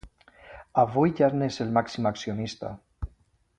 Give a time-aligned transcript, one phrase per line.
[0.83, 2.73] Avui ja n’és el màxim accionista.